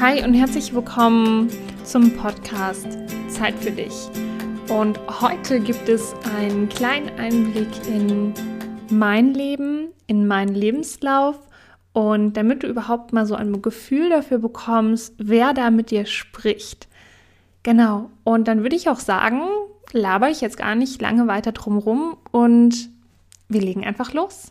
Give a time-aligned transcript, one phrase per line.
[0.00, 1.50] Hi und herzlich willkommen
[1.84, 2.86] zum Podcast
[3.28, 3.92] Zeit für dich.
[4.70, 8.32] Und heute gibt es einen kleinen Einblick in
[8.90, 11.38] mein Leben, in meinen Lebenslauf
[11.92, 16.88] und damit du überhaupt mal so ein Gefühl dafür bekommst, wer da mit dir spricht.
[17.62, 18.08] Genau.
[18.24, 19.42] Und dann würde ich auch sagen,
[19.92, 22.88] laber ich jetzt gar nicht lange weiter drum rum und
[23.50, 24.50] wir legen einfach los.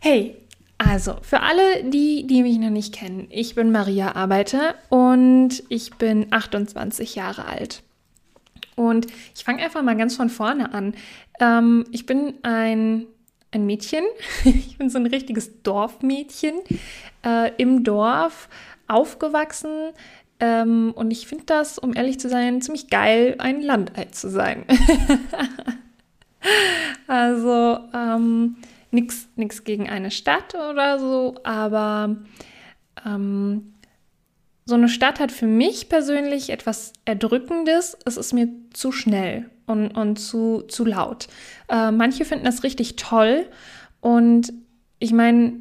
[0.00, 0.47] Hey,
[0.78, 5.94] also für alle, die, die mich noch nicht kennen, ich bin Maria Arbeiter und ich
[5.94, 7.82] bin 28 Jahre alt.
[8.76, 10.94] Und ich fange einfach mal ganz von vorne an.
[11.40, 13.06] Ähm, ich bin ein,
[13.50, 14.04] ein Mädchen,
[14.44, 16.60] ich bin so ein richtiges Dorfmädchen
[17.26, 18.48] äh, im Dorf
[18.86, 19.90] aufgewachsen.
[20.38, 24.64] Ähm, und ich finde das, um ehrlich zu sein, ziemlich geil, ein Landei zu sein.
[27.08, 28.56] also, ähm,
[28.92, 32.16] nichts gegen eine Stadt oder so, aber
[33.04, 33.74] ähm,
[34.64, 37.96] so eine Stadt hat für mich persönlich etwas Erdrückendes.
[38.04, 41.28] Es ist mir zu schnell und, und zu, zu laut.
[41.68, 43.46] Äh, manche finden das richtig toll.
[44.00, 44.52] Und
[44.98, 45.54] ich meine,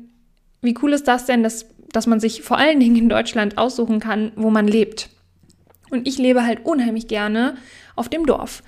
[0.62, 4.02] wie cool ist das denn, dass, dass man sich vor allen Dingen in Deutschland aussuchen
[4.02, 5.10] kann, wo man lebt?
[5.90, 7.56] Und ich lebe halt unheimlich gerne
[7.96, 8.62] auf dem Dorf.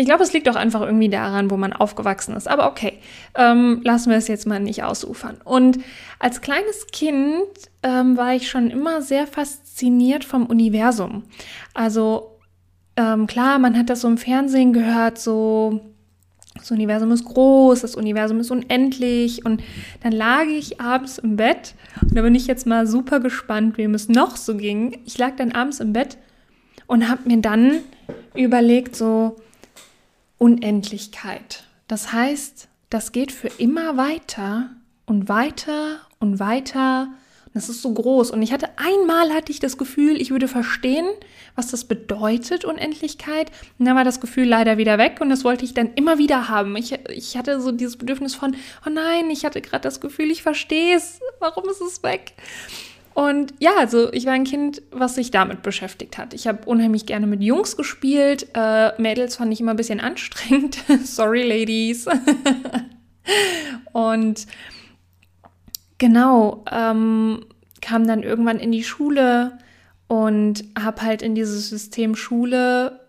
[0.00, 2.48] Ich glaube, es liegt auch einfach irgendwie daran, wo man aufgewachsen ist.
[2.48, 2.94] Aber okay,
[3.34, 5.36] ähm, lassen wir es jetzt mal nicht ausufern.
[5.44, 5.78] Und
[6.18, 7.44] als kleines Kind
[7.82, 11.24] ähm, war ich schon immer sehr fasziniert vom Universum.
[11.74, 12.38] Also
[12.96, 15.82] ähm, klar, man hat das so im Fernsehen gehört, so
[16.54, 19.44] das Universum ist groß, das Universum ist unendlich.
[19.44, 19.62] Und
[20.02, 23.92] dann lag ich abends im Bett und da bin ich jetzt mal super gespannt, wem
[23.92, 24.98] es noch so ging.
[25.04, 26.16] Ich lag dann abends im Bett
[26.86, 27.80] und habe mir dann
[28.34, 29.36] überlegt, so,
[30.40, 31.64] Unendlichkeit.
[31.86, 34.70] Das heißt, das geht für immer weiter
[35.04, 37.08] und weiter und weiter.
[37.52, 38.30] Das ist so groß.
[38.30, 41.04] Und ich hatte einmal hatte ich das Gefühl, ich würde verstehen,
[41.56, 43.50] was das bedeutet, Unendlichkeit.
[43.78, 46.48] Und dann war das Gefühl leider wieder weg und das wollte ich dann immer wieder
[46.48, 46.74] haben.
[46.76, 48.56] Ich, ich hatte so dieses Bedürfnis von,
[48.86, 51.20] oh nein, ich hatte gerade das Gefühl, ich verstehe es.
[51.38, 52.32] Warum ist es weg?
[53.20, 56.32] Und ja, also ich war ein Kind, was sich damit beschäftigt hat.
[56.32, 58.48] Ich habe unheimlich gerne mit Jungs gespielt.
[58.54, 60.78] Äh, Mädels fand ich immer ein bisschen anstrengend.
[61.04, 62.06] Sorry, Ladies.
[63.92, 64.46] und
[65.98, 67.44] genau, ähm,
[67.82, 69.58] kam dann irgendwann in die Schule
[70.06, 73.00] und habe halt in dieses System Schule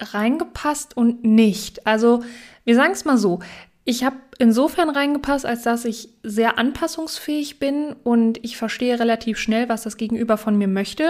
[0.00, 1.86] reingepasst und nicht.
[1.86, 2.22] Also
[2.64, 3.38] wir sagen es mal so,
[3.86, 9.68] ich habe insofern reingepasst, als dass ich sehr anpassungsfähig bin und ich verstehe relativ schnell,
[9.68, 11.04] was das Gegenüber von mir möchte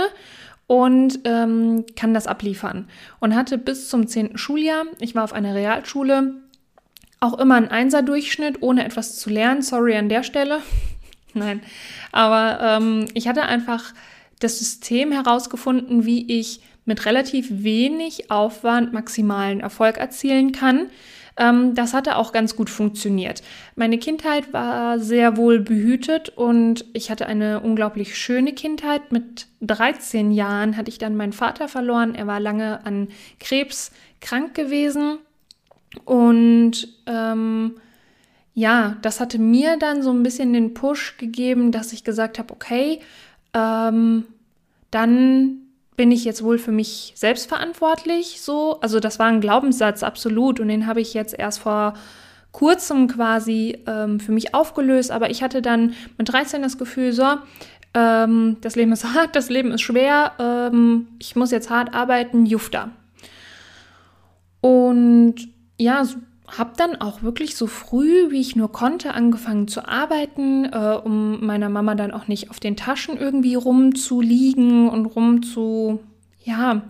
[0.67, 2.89] und ähm, kann das abliefern.
[3.21, 4.37] Und hatte bis zum 10.
[4.37, 6.35] Schuljahr, ich war auf einer Realschule,
[7.21, 9.63] auch immer einen Einser-Durchschnitt, ohne etwas zu lernen.
[9.63, 10.63] Sorry an der Stelle.
[11.35, 11.61] Nein,
[12.11, 13.95] aber ähm, ich hatte einfach
[14.41, 20.91] das System herausgefunden, wie ich mit relativ wenig Aufwand maximalen Erfolg erzielen kann.
[21.37, 23.43] Ähm, das hatte auch ganz gut funktioniert.
[23.77, 29.13] Meine Kindheit war sehr wohl behütet und ich hatte eine unglaublich schöne Kindheit.
[29.13, 32.15] Mit 13 Jahren hatte ich dann meinen Vater verloren.
[32.15, 33.09] Er war lange an
[33.39, 35.19] Krebs krank gewesen
[36.05, 37.77] und ähm,
[38.55, 42.53] ja, das hatte mir dann so ein bisschen den Push gegeben, dass ich gesagt habe,
[42.53, 43.01] okay,
[43.55, 44.25] ähm,
[44.91, 45.70] dann
[46.01, 48.81] bin ich jetzt wohl für mich selbst verantwortlich so?
[48.81, 50.59] Also das war ein Glaubenssatz, absolut.
[50.59, 51.93] Und den habe ich jetzt erst vor
[52.53, 55.11] kurzem quasi ähm, für mich aufgelöst.
[55.11, 57.27] Aber ich hatte dann mit 13 das Gefühl, so,
[57.93, 62.47] ähm, das Leben ist hart, das Leben ist schwer, ähm, ich muss jetzt hart arbeiten,
[62.47, 62.89] jufta.
[64.63, 65.35] Und
[65.77, 66.09] ja,
[66.57, 71.45] habe dann auch wirklich so früh, wie ich nur konnte, angefangen zu arbeiten, äh, um
[71.45, 76.01] meiner Mama dann auch nicht auf den Taschen irgendwie rumzuliegen und rumzu,
[76.43, 76.83] ja,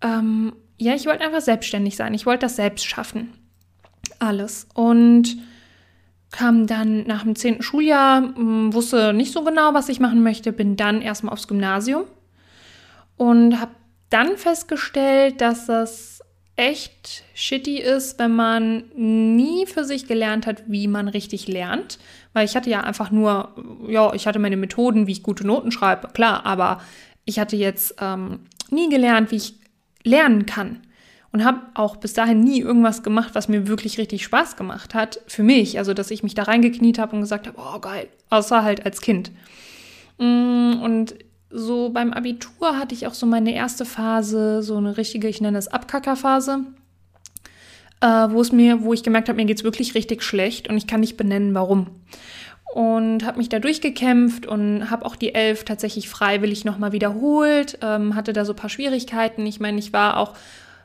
[0.00, 2.14] ähm, ja, ich wollte einfach selbstständig sein.
[2.14, 3.32] Ich wollte das selbst schaffen.
[4.18, 4.68] Alles.
[4.74, 5.36] Und
[6.30, 7.62] kam dann nach dem 10.
[7.62, 12.04] Schuljahr, wusste nicht so genau, was ich machen möchte, bin dann erstmal aufs Gymnasium
[13.16, 13.70] und habe
[14.10, 16.22] dann festgestellt, dass das
[16.56, 21.98] echt shitty ist, wenn man nie für sich gelernt hat, wie man richtig lernt.
[22.32, 23.54] Weil ich hatte ja einfach nur,
[23.88, 26.80] ja, ich hatte meine Methoden, wie ich gute Noten schreibe, klar, aber
[27.24, 28.40] ich hatte jetzt ähm,
[28.70, 29.54] nie gelernt, wie ich
[30.04, 30.80] lernen kann.
[31.32, 35.20] Und habe auch bis dahin nie irgendwas gemacht, was mir wirklich richtig Spaß gemacht hat.
[35.26, 35.78] Für mich.
[35.78, 38.06] Also, dass ich mich da reingekniet habe und gesagt habe, oh geil.
[38.30, 39.32] Außer halt als Kind.
[40.18, 41.16] Mm, und
[41.54, 45.56] so beim Abitur hatte ich auch so meine erste Phase, so eine richtige, ich nenne
[45.56, 46.60] es Abkackerphase,
[48.00, 50.76] äh, wo es mir, wo ich gemerkt habe, mir geht es wirklich richtig schlecht und
[50.76, 51.86] ich kann nicht benennen, warum.
[52.74, 58.16] und habe mich da durchgekämpft und habe auch die Elf tatsächlich freiwillig nochmal wiederholt, ähm,
[58.16, 59.46] hatte da so ein paar Schwierigkeiten.
[59.46, 60.34] Ich meine, ich war auch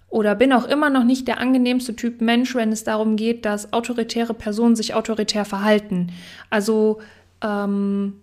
[0.10, 3.74] oder bin auch immer noch nicht der angenehmste Typ Mensch, wenn es darum geht, dass
[3.74, 6.12] autoritäre Personen sich autoritär verhalten.
[6.52, 7.00] Also
[7.42, 8.16] ähm,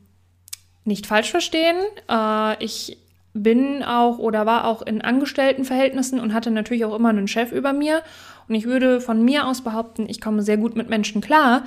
[0.86, 1.76] nicht falsch verstehen.
[2.08, 2.98] Äh, ich
[3.34, 7.72] bin auch oder war auch in Angestelltenverhältnissen und hatte natürlich auch immer einen Chef über
[7.72, 8.02] mir.
[8.48, 11.64] Und ich würde von mir aus behaupten, ich komme sehr gut mit Menschen klar.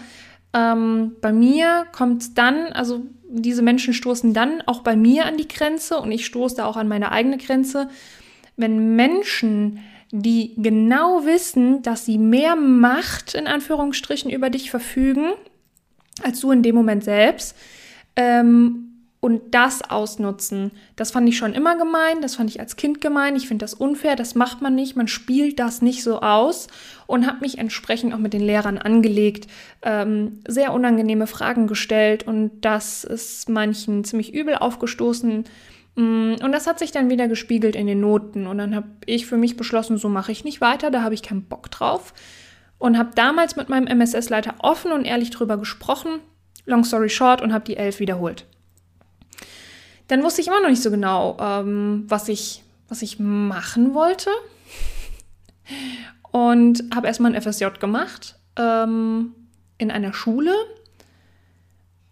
[0.54, 5.38] Ähm, bei mir kommt es dann, also diese Menschen stoßen dann auch bei mir an
[5.38, 7.90] die Grenze und ich stoße da auch an meine eigene Grenze.
[8.58, 9.80] Wenn Menschen,
[10.12, 15.34] die genau wissen, dass sie mehr Macht in Anführungsstrichen über dich verfügen,
[16.24, 17.56] als du in dem Moment selbst,
[18.16, 18.90] ähm,
[19.22, 20.72] und das ausnutzen.
[20.96, 23.74] Das fand ich schon immer gemein, das fand ich als Kind gemein, ich finde das
[23.74, 26.68] unfair, das macht man nicht, man spielt das nicht so aus
[27.06, 29.48] und habe mich entsprechend auch mit den Lehrern angelegt,
[29.82, 35.44] ähm, sehr unangenehme Fragen gestellt und das ist manchen ziemlich übel aufgestoßen.
[35.96, 39.26] Mm, und das hat sich dann wieder gespiegelt in den Noten und dann habe ich
[39.26, 42.14] für mich beschlossen, so mache ich nicht weiter, da habe ich keinen Bock drauf
[42.78, 46.20] und habe damals mit meinem MSS-Leiter offen und ehrlich drüber gesprochen,
[46.66, 48.46] long story short, und habe die elf wiederholt
[50.10, 54.32] dann wusste ich immer noch nicht so genau, ähm, was, ich, was ich machen wollte.
[56.32, 59.36] Und habe erstmal ein FSJ gemacht ähm,
[59.78, 60.54] in einer Schule.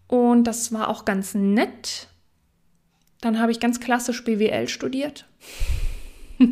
[0.05, 2.07] Und das war auch ganz nett.
[3.19, 5.25] Dann habe ich ganz klassisch BWL studiert.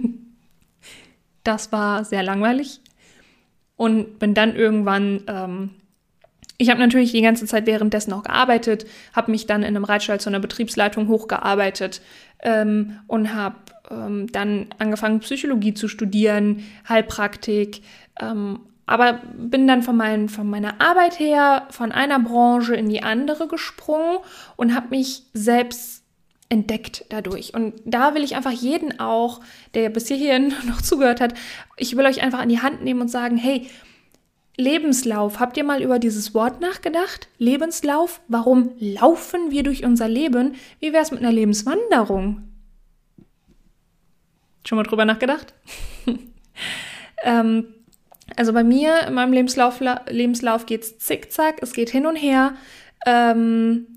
[1.44, 2.82] das war sehr langweilig.
[3.76, 5.70] Und bin dann irgendwann ähm,
[6.58, 10.20] ich habe natürlich die ganze Zeit währenddessen auch gearbeitet, habe mich dann in einem Reitstall
[10.20, 12.02] zu einer Betriebsleitung hochgearbeitet
[12.42, 13.56] ähm, und habe
[13.92, 17.82] ähm, dann angefangen, Psychologie zu studieren, Heilpraktik.
[18.22, 23.02] Ähm, aber bin dann von, mein, von meiner Arbeit her von einer Branche in die
[23.02, 24.20] andere gesprungen
[24.56, 26.04] und habe mich selbst
[26.50, 27.54] entdeckt dadurch.
[27.54, 29.42] Und da will ich einfach jeden auch,
[29.74, 31.34] der bis hierhin noch zugehört hat,
[31.78, 33.68] ich will euch einfach an die Hand nehmen und sagen, hey,
[34.58, 35.40] Lebenslauf.
[35.40, 37.28] Habt ihr mal über dieses Wort nachgedacht?
[37.38, 38.22] Lebenslauf?
[38.28, 40.56] Warum laufen wir durch unser Leben?
[40.80, 42.44] Wie wäre es mit einer Lebenswanderung?
[44.66, 45.54] Schon mal drüber nachgedacht?
[47.24, 47.68] ähm,
[48.36, 52.56] also bei mir in meinem Lebenslauf, Lebenslauf geht es zickzack, es geht hin und her,
[53.06, 53.88] ähm,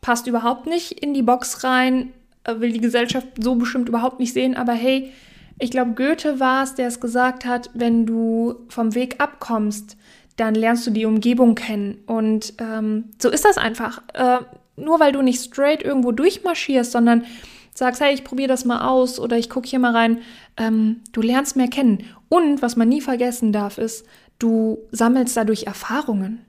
[0.00, 2.12] passt überhaupt nicht in die Box rein,
[2.44, 5.12] äh, will die Gesellschaft so bestimmt überhaupt nicht sehen, aber hey,
[5.58, 9.96] ich glaube, Goethe war es, der es gesagt hat, wenn du vom Weg abkommst,
[10.36, 11.98] dann lernst du die Umgebung kennen.
[12.06, 14.02] Und ähm, so ist das einfach.
[14.14, 14.38] Äh,
[14.76, 17.24] nur weil du nicht straight irgendwo durchmarschierst, sondern
[17.72, 20.18] sagst, hey, ich probiere das mal aus oder ich gucke hier mal rein,
[20.56, 22.04] ähm, du lernst mehr kennen.
[22.28, 24.06] Und was man nie vergessen darf, ist,
[24.38, 26.44] du sammelst dadurch Erfahrungen.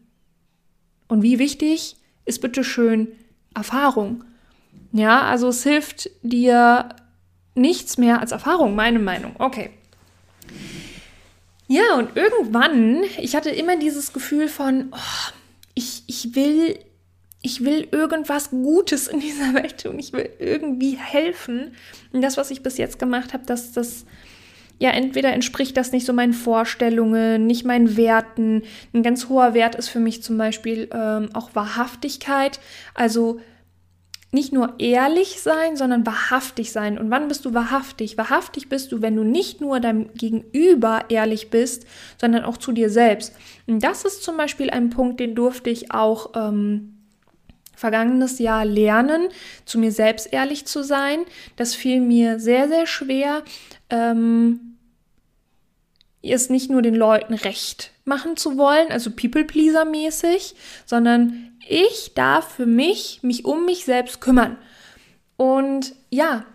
[1.08, 3.10] Und wie wichtig ist bitte schön
[3.54, 4.24] Erfahrung?
[4.92, 6.90] Ja, also es hilft dir
[7.56, 9.36] nichts mehr als Erfahrung, meine Meinung.
[9.40, 9.72] Okay.
[11.68, 15.32] Ja, und irgendwann, ich hatte immer dieses Gefühl von, oh,
[15.74, 16.78] ich, ich will,
[17.42, 21.74] ich will irgendwas Gutes in dieser Welt tun, ich will irgendwie helfen.
[22.14, 24.06] Und das, was ich bis jetzt gemacht habe, dass das,
[24.78, 28.62] ja, entweder entspricht das nicht so meinen Vorstellungen, nicht meinen Werten.
[28.94, 32.60] Ein ganz hoher Wert ist für mich zum Beispiel ähm, auch Wahrhaftigkeit.
[32.94, 33.40] Also
[34.36, 37.00] nicht nur ehrlich sein, sondern wahrhaftig sein.
[37.00, 38.18] Und wann bist du wahrhaftig?
[38.18, 41.88] Wahrhaftig bist du, wenn du nicht nur deinem Gegenüber ehrlich bist,
[42.22, 43.34] sondern auch zu dir selbst.
[43.66, 46.98] Und das ist zum Beispiel ein Punkt, den durfte ich auch ähm,
[47.76, 49.30] vergangenes Jahr lernen,
[49.66, 51.20] zu mir selbst ehrlich zu sein.
[51.56, 53.44] Das fiel mir sehr, sehr schwer.
[53.90, 54.75] Ähm,
[56.32, 60.56] es nicht nur den Leuten recht machen zu wollen, also People-Pleaser-mäßig,
[60.86, 64.58] sondern ich darf für mich mich um mich selbst kümmern.
[65.38, 66.46] Und ja,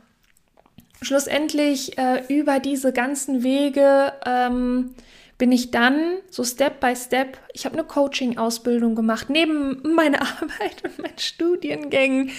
[1.02, 4.94] schlussendlich äh, über diese ganzen Wege ähm,
[5.38, 10.84] bin ich dann so Step by Step, ich habe eine Coaching-Ausbildung gemacht, neben meiner Arbeit
[10.84, 12.30] und meinen Studiengängen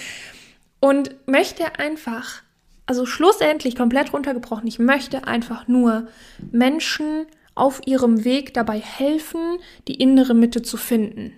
[0.80, 2.42] und möchte einfach
[2.86, 6.08] also schlussendlich komplett runtergebrochen, ich möchte einfach nur
[6.50, 9.58] Menschen auf ihrem Weg dabei helfen,
[9.88, 11.32] die innere Mitte zu finden.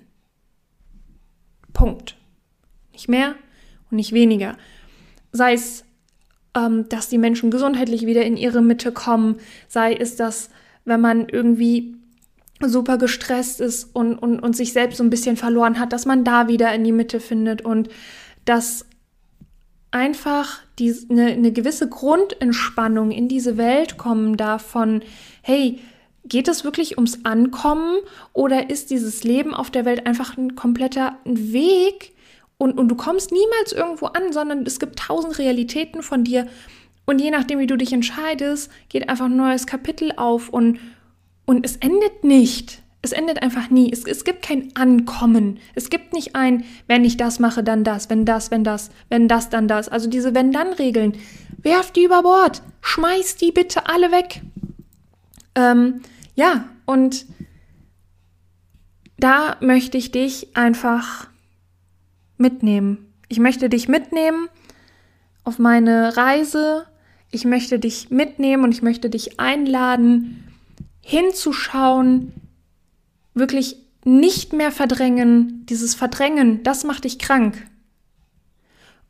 [1.72, 2.16] Punkt.
[2.92, 3.34] Nicht mehr
[3.90, 4.56] und nicht weniger.
[5.32, 5.84] Sei es,
[6.56, 9.36] ähm, dass die Menschen gesundheitlich wieder in ihre Mitte kommen,
[9.68, 10.50] sei es, dass
[10.84, 11.96] wenn man irgendwie
[12.60, 16.24] super gestresst ist und, und, und sich selbst so ein bisschen verloren hat, dass man
[16.24, 17.88] da wieder in die Mitte findet und
[18.44, 18.86] dass
[19.94, 20.60] einfach
[21.08, 25.02] eine, eine gewisse Grundentspannung in diese Welt kommen darf von,
[25.42, 25.78] hey,
[26.26, 27.98] geht es wirklich ums Ankommen
[28.32, 32.12] oder ist dieses Leben auf der Welt einfach ein kompletter Weg
[32.58, 36.46] und, und du kommst niemals irgendwo an, sondern es gibt tausend Realitäten von dir
[37.06, 40.80] und je nachdem, wie du dich entscheidest, geht einfach ein neues Kapitel auf und,
[41.44, 42.82] und es endet nicht.
[43.04, 43.92] Es endet einfach nie.
[43.92, 45.58] Es, es gibt kein Ankommen.
[45.74, 49.28] Es gibt nicht ein, wenn ich das mache, dann das, wenn das, wenn das, wenn
[49.28, 49.90] das, dann das.
[49.90, 51.12] Also diese Wenn-Dann-Regeln.
[51.58, 52.62] Werf die über Bord.
[52.80, 54.40] Schmeiß die bitte alle weg.
[55.54, 56.00] Ähm,
[56.34, 57.26] ja, und
[59.18, 61.28] da möchte ich dich einfach
[62.38, 63.12] mitnehmen.
[63.28, 64.48] Ich möchte dich mitnehmen
[65.44, 66.86] auf meine Reise.
[67.30, 70.42] Ich möchte dich mitnehmen und ich möchte dich einladen,
[71.02, 72.32] hinzuschauen,
[73.34, 75.66] wirklich nicht mehr verdrängen.
[75.66, 77.66] Dieses Verdrängen, das macht dich krank.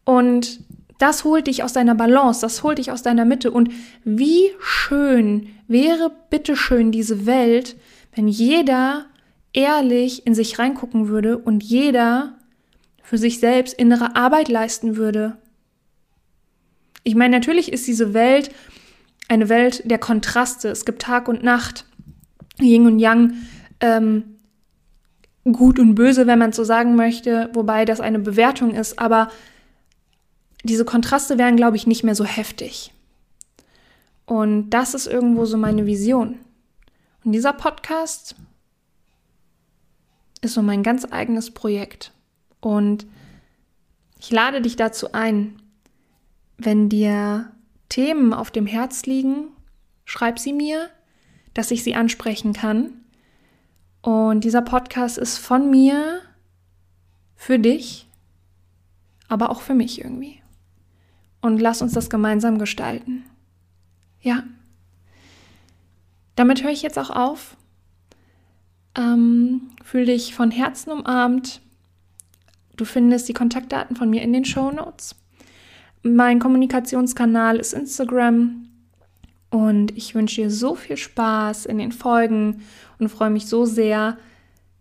[0.05, 0.61] Und
[0.99, 3.51] das holt dich aus deiner Balance, das holt dich aus deiner Mitte.
[3.51, 3.71] Und
[4.05, 7.77] wie schön wäre bitteschön diese Welt,
[8.15, 9.07] wenn jeder
[9.53, 12.39] ehrlich in sich reingucken würde und jeder
[13.03, 15.37] für sich selbst innere Arbeit leisten würde.
[17.03, 18.51] Ich meine, natürlich ist diese Welt
[19.29, 20.69] eine Welt der Kontraste.
[20.69, 21.87] Es gibt Tag und Nacht,
[22.61, 23.35] Yin und Yang,
[23.85, 24.39] ähm,
[25.45, 29.31] gut und böse, wenn man so sagen möchte, wobei das eine Bewertung ist, aber
[30.63, 32.93] diese Kontraste wären, glaube ich, nicht mehr so heftig.
[34.25, 36.39] Und das ist irgendwo so meine Vision.
[37.23, 38.37] Und dieser Podcast
[40.41, 42.13] ist so mein ganz eigenes Projekt.
[42.61, 43.07] Und
[44.19, 45.61] ich lade dich dazu ein,
[46.57, 47.53] wenn dir
[47.91, 49.49] Themen auf dem Herz liegen,
[50.07, 50.89] schreib sie mir,
[51.53, 53.04] dass ich sie ansprechen kann.
[54.05, 56.21] Und dieser Podcast ist von mir
[57.37, 58.07] für dich,
[59.29, 60.43] aber auch für mich irgendwie
[61.45, 63.27] und lass uns das gemeinsam gestalten.
[64.23, 64.45] Ja.
[66.37, 67.59] Damit höre ich jetzt auch auf.
[68.95, 71.61] Ähm, fühl dich von Herzen umarmt.
[72.77, 75.17] Du findest die Kontaktdaten von mir in den Show Notes.
[76.03, 78.71] Mein Kommunikationskanal ist Instagram.
[79.55, 82.63] Und ich wünsche dir so viel Spaß in den Folgen
[82.99, 84.19] und freue mich so sehr,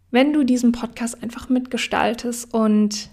[0.09, 3.11] wenn du diesen Podcast einfach mitgestaltest und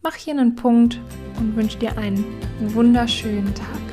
[0.00, 1.00] mach hier einen Punkt
[1.40, 2.24] und wünsche dir einen
[2.72, 3.83] wunderschönen Tag.